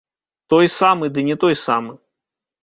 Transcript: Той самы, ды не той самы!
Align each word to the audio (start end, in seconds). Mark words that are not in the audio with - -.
Той 0.53 0.69
самы, 0.77 1.05
ды 1.17 1.27
не 1.29 1.35
той 1.45 1.55
самы! 1.65 1.93